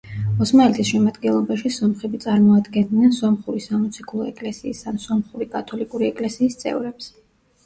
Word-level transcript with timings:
ოსმალეთის 0.43 0.87
შემადგენლობაში 0.93 1.71
სომხები 1.75 2.19
წარმოადგენდნენ 2.23 3.13
სომხური 3.19 3.61
სამოციქულო 3.67 4.27
ეკლესიის 4.31 4.83
ან 4.93 4.99
სომხური 5.05 5.49
კათოლიკური 5.53 6.11
ეკლესიის 6.11 6.59
წევრებს. 6.65 7.13